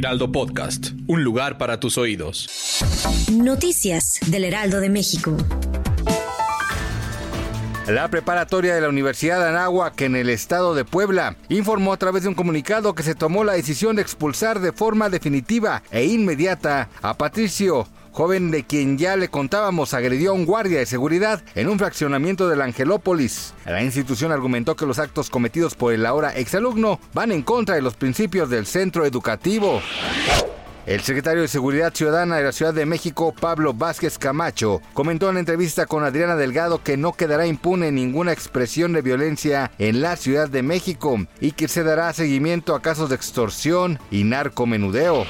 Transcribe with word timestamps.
Heraldo 0.00 0.32
Podcast, 0.32 0.92
un 1.08 1.22
lugar 1.24 1.58
para 1.58 1.78
tus 1.78 1.98
oídos. 1.98 2.48
Noticias 3.30 4.18
del 4.28 4.44
Heraldo 4.44 4.80
de 4.80 4.88
México. 4.88 5.36
La 7.86 8.08
preparatoria 8.08 8.74
de 8.74 8.80
la 8.80 8.88
Universidad 8.88 9.40
de 9.40 9.50
Anáhuac 9.50 10.00
en 10.00 10.16
el 10.16 10.30
estado 10.30 10.74
de 10.74 10.86
Puebla 10.86 11.36
informó 11.50 11.92
a 11.92 11.98
través 11.98 12.22
de 12.22 12.30
un 12.30 12.34
comunicado 12.34 12.94
que 12.94 13.02
se 13.02 13.14
tomó 13.14 13.44
la 13.44 13.52
decisión 13.52 13.96
de 13.96 14.00
expulsar 14.00 14.60
de 14.60 14.72
forma 14.72 15.10
definitiva 15.10 15.82
e 15.90 16.06
inmediata 16.06 16.88
a 17.02 17.18
Patricio 17.18 17.86
joven 18.12 18.50
de 18.50 18.64
quien 18.64 18.98
ya 18.98 19.16
le 19.16 19.28
contábamos 19.28 19.94
agredió 19.94 20.30
a 20.30 20.34
un 20.34 20.46
guardia 20.46 20.78
de 20.78 20.86
seguridad 20.86 21.42
en 21.54 21.68
un 21.68 21.78
fraccionamiento 21.78 22.48
de 22.48 22.56
la 22.56 22.64
Angelópolis. 22.64 23.54
La 23.64 23.82
institución 23.82 24.32
argumentó 24.32 24.76
que 24.76 24.86
los 24.86 24.98
actos 24.98 25.30
cometidos 25.30 25.74
por 25.74 25.92
el 25.92 26.06
ahora 26.06 26.30
exalumno 26.30 27.00
van 27.14 27.32
en 27.32 27.42
contra 27.42 27.74
de 27.74 27.82
los 27.82 27.94
principios 27.94 28.50
del 28.50 28.66
centro 28.66 29.04
educativo. 29.04 29.80
El 30.86 31.02
secretario 31.02 31.42
de 31.42 31.48
Seguridad 31.48 31.92
Ciudadana 31.94 32.36
de 32.36 32.44
la 32.44 32.52
Ciudad 32.52 32.72
de 32.72 32.86
México, 32.86 33.34
Pablo 33.38 33.74
Vázquez 33.74 34.18
Camacho, 34.18 34.80
comentó 34.94 35.28
en 35.28 35.36
entrevista 35.36 35.84
con 35.84 36.04
Adriana 36.04 36.36
Delgado 36.36 36.82
que 36.82 36.96
no 36.96 37.12
quedará 37.12 37.46
impune 37.46 37.92
ninguna 37.92 38.32
expresión 38.32 38.94
de 38.94 39.02
violencia 39.02 39.70
en 39.78 40.00
la 40.00 40.16
Ciudad 40.16 40.48
de 40.48 40.62
México 40.62 41.18
y 41.38 41.52
que 41.52 41.68
se 41.68 41.82
dará 41.82 42.12
seguimiento 42.14 42.74
a 42.74 42.80
casos 42.80 43.10
de 43.10 43.16
extorsión 43.16 43.98
y 44.10 44.24
narcomenudeo. 44.24 45.26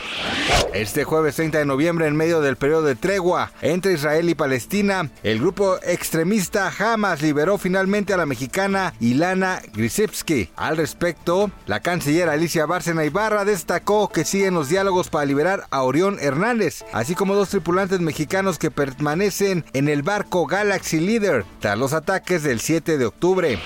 Este 0.73 1.03
jueves 1.03 1.35
30 1.35 1.59
de 1.59 1.67
noviembre, 1.67 2.07
en 2.07 2.15
medio 2.15 2.41
del 2.41 2.57
periodo 2.57 2.83
de 2.83 2.95
tregua 2.95 3.51
entre 3.61 3.95
Israel 3.95 4.29
y 4.31 4.37
Palestina, 4.37 5.11
el 5.25 5.41
grupo 5.41 5.79
extremista 5.83 6.73
Hamas 6.79 7.23
liberó 7.23 7.59
finalmente 7.59 8.15
a 8.15 8.17
la 8.17 8.25
mexicana 8.25 8.95
Ilana 9.01 9.61
Grisevsky. 9.73 10.51
Al 10.55 10.77
respecto, 10.77 11.51
la 11.67 11.81
canciller 11.81 12.29
Alicia 12.29 12.67
Bárcena 12.67 13.05
Ibarra 13.05 13.45
destacó 13.45 14.11
que 14.11 14.25
siguen 14.25 14.55
los 14.55 14.69
diálogos 14.69 15.09
para 15.09 15.25
liberar 15.25 15.40
a 15.47 15.83
Orión 15.83 16.19
Hernández, 16.21 16.85
así 16.93 17.15
como 17.15 17.35
dos 17.35 17.49
tripulantes 17.49 18.01
mexicanos 18.01 18.59
que 18.59 18.71
permanecen 18.71 19.65
en 19.73 19.89
el 19.89 20.03
barco 20.03 20.47
Galaxy 20.47 21.01
Leader 21.01 21.45
tras 21.61 21.79
los 21.79 21.93
ataques 21.93 22.43
del 22.43 22.61
7 22.61 22.99
de 22.99 23.07
octubre. 23.07 23.59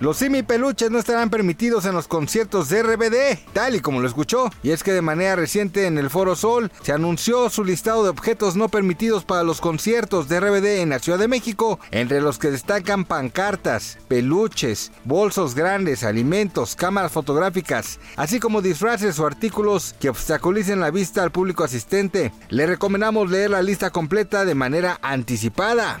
Los 0.00 0.16
simipeluches 0.16 0.90
no 0.90 0.98
estarán 0.98 1.28
permitidos 1.28 1.84
en 1.84 1.92
los 1.92 2.08
conciertos 2.08 2.70
de 2.70 2.82
RBD, 2.82 3.52
tal 3.52 3.76
y 3.76 3.80
como 3.80 4.00
lo 4.00 4.08
escuchó. 4.08 4.48
Y 4.62 4.70
es 4.70 4.82
que 4.82 4.94
de 4.94 5.02
manera 5.02 5.36
reciente 5.36 5.86
en 5.86 5.98
el 5.98 6.08
Foro 6.08 6.36
Sol 6.36 6.72
se 6.80 6.92
anunció 6.92 7.50
su 7.50 7.64
listado 7.64 8.02
de 8.02 8.08
objetos 8.08 8.56
no 8.56 8.70
permitidos 8.70 9.26
para 9.26 9.42
los 9.42 9.60
conciertos 9.60 10.26
de 10.26 10.40
RBD 10.40 10.80
en 10.80 10.88
la 10.88 11.00
Ciudad 11.00 11.18
de 11.18 11.28
México, 11.28 11.78
entre 11.90 12.22
los 12.22 12.38
que 12.38 12.50
destacan 12.50 13.04
pancartas, 13.04 13.98
peluches, 14.08 14.90
bolsos 15.04 15.54
grandes, 15.54 16.02
alimentos, 16.02 16.76
cámaras 16.76 17.12
fotográficas, 17.12 18.00
así 18.16 18.40
como 18.40 18.62
disfraces 18.62 19.18
o 19.18 19.26
artículos 19.26 19.94
que 20.00 20.08
obstaculicen 20.08 20.80
la 20.80 20.90
vista 20.90 21.22
al 21.22 21.30
público 21.30 21.62
asistente. 21.62 22.32
Le 22.48 22.64
recomendamos 22.66 23.30
leer 23.30 23.50
la 23.50 23.60
lista 23.60 23.90
completa 23.90 24.46
de 24.46 24.54
manera 24.54 24.98
anticipada. 25.02 26.00